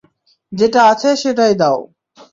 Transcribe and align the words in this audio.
যেটা 0.51 0.81
আছে 0.91 1.09
সেটাই 1.21 1.53
দাও। 1.61 1.77